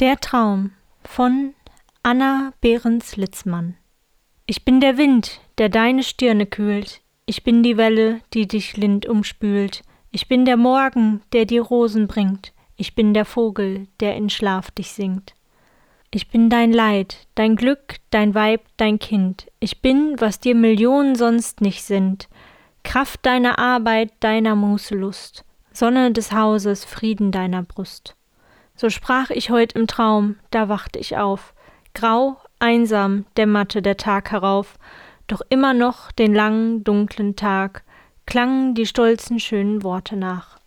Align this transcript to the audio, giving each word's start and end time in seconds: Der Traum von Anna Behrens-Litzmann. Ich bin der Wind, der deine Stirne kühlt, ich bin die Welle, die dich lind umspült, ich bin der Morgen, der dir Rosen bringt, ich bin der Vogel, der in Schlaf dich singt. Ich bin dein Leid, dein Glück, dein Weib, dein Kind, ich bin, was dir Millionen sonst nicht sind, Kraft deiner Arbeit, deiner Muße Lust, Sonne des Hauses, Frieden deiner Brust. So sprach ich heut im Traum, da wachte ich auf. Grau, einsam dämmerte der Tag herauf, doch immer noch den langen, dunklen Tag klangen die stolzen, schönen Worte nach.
Der 0.00 0.18
Traum 0.18 0.70
von 1.04 1.52
Anna 2.02 2.54
Behrens-Litzmann. 2.62 3.76
Ich 4.46 4.64
bin 4.64 4.80
der 4.80 4.96
Wind, 4.96 5.42
der 5.58 5.68
deine 5.68 6.02
Stirne 6.04 6.46
kühlt, 6.46 7.02
ich 7.26 7.44
bin 7.44 7.62
die 7.62 7.76
Welle, 7.76 8.22
die 8.32 8.48
dich 8.48 8.78
lind 8.78 9.04
umspült, 9.04 9.82
ich 10.10 10.26
bin 10.26 10.46
der 10.46 10.56
Morgen, 10.56 11.20
der 11.34 11.44
dir 11.44 11.60
Rosen 11.60 12.06
bringt, 12.06 12.54
ich 12.76 12.94
bin 12.94 13.12
der 13.12 13.26
Vogel, 13.26 13.88
der 14.00 14.16
in 14.16 14.30
Schlaf 14.30 14.70
dich 14.70 14.90
singt. 14.92 15.34
Ich 16.10 16.30
bin 16.30 16.48
dein 16.48 16.72
Leid, 16.72 17.26
dein 17.34 17.54
Glück, 17.54 17.96
dein 18.08 18.34
Weib, 18.34 18.62
dein 18.78 18.98
Kind, 18.98 19.48
ich 19.60 19.82
bin, 19.82 20.18
was 20.18 20.40
dir 20.40 20.54
Millionen 20.54 21.14
sonst 21.14 21.60
nicht 21.60 21.82
sind, 21.82 22.30
Kraft 22.84 23.26
deiner 23.26 23.58
Arbeit, 23.58 24.12
deiner 24.20 24.56
Muße 24.56 24.94
Lust, 24.94 25.44
Sonne 25.74 26.10
des 26.10 26.32
Hauses, 26.32 26.86
Frieden 26.86 27.32
deiner 27.32 27.62
Brust. 27.62 28.16
So 28.80 28.88
sprach 28.88 29.28
ich 29.28 29.50
heut 29.50 29.74
im 29.74 29.86
Traum, 29.86 30.36
da 30.50 30.70
wachte 30.70 30.98
ich 30.98 31.18
auf. 31.18 31.52
Grau, 31.92 32.38
einsam 32.60 33.26
dämmerte 33.36 33.82
der 33.82 33.98
Tag 33.98 34.30
herauf, 34.30 34.78
doch 35.26 35.42
immer 35.50 35.74
noch 35.74 36.10
den 36.12 36.34
langen, 36.34 36.82
dunklen 36.82 37.36
Tag 37.36 37.84
klangen 38.24 38.74
die 38.74 38.86
stolzen, 38.86 39.38
schönen 39.38 39.82
Worte 39.82 40.16
nach. 40.16 40.59